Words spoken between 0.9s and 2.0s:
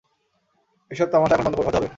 এই সব তামাশা এখন বন্ধ হতে হবে।